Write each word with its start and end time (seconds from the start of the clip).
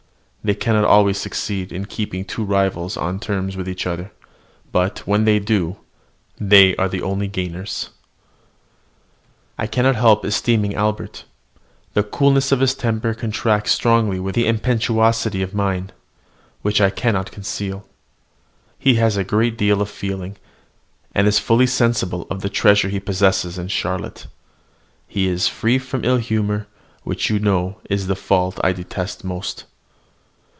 They 0.43 0.55
cannot 0.55 0.85
always 0.85 1.19
succeed 1.19 1.71
in 1.71 1.85
keeping 1.85 2.25
two 2.25 2.43
rivals 2.43 2.97
on 2.97 3.19
terms 3.19 3.55
with 3.55 3.69
each 3.69 3.85
other; 3.85 4.11
but, 4.71 5.05
when 5.05 5.23
they 5.25 5.37
do, 5.37 5.77
they 6.39 6.75
are 6.77 6.89
the 6.89 7.03
only 7.03 7.27
gainers. 7.27 7.91
I 9.59 9.67
cannot 9.67 9.95
help 9.97 10.25
esteeming 10.25 10.73
Albert. 10.73 11.25
The 11.93 12.01
coolness 12.01 12.51
of 12.51 12.59
his 12.59 12.73
temper 12.73 13.13
contrasts 13.13 13.73
strongly 13.73 14.19
with 14.19 14.33
the 14.33 14.47
impetuosity 14.47 15.43
of 15.43 15.53
mine, 15.53 15.91
which 16.63 16.81
I 16.81 16.89
cannot 16.89 17.31
conceal. 17.31 17.87
He 18.79 18.95
has 18.95 19.17
a 19.17 19.23
great 19.23 19.59
deal 19.59 19.79
of 19.79 19.91
feeling, 19.91 20.37
and 21.13 21.27
is 21.27 21.37
fully 21.37 21.67
sensible 21.67 22.25
of 22.31 22.41
the 22.41 22.49
treasure 22.49 22.89
he 22.89 22.99
possesses 22.99 23.59
in 23.59 23.67
Charlotte. 23.67 24.25
He 25.07 25.27
is 25.27 25.47
free 25.47 25.77
from 25.77 26.03
ill 26.03 26.17
humour, 26.17 26.65
which 27.03 27.29
you 27.29 27.37
know 27.37 27.79
is 27.91 28.07
the 28.07 28.15
fault 28.15 28.59
I 28.63 28.71
detest 28.71 29.23
most. 29.23 29.65